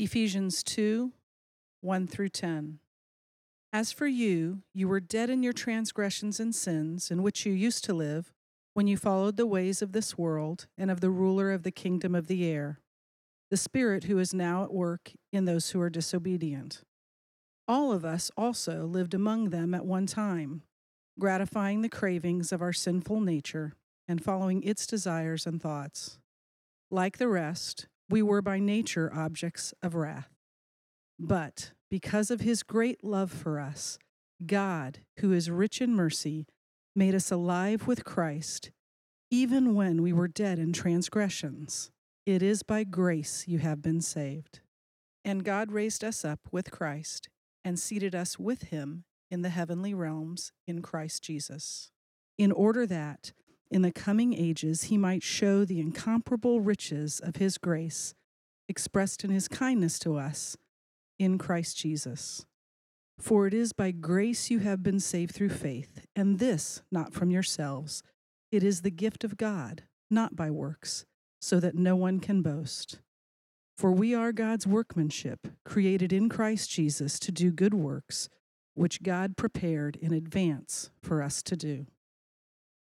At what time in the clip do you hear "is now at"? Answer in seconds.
14.20-14.72